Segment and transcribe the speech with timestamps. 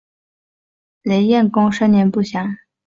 [1.03, 2.57] 雷彦恭生年不详。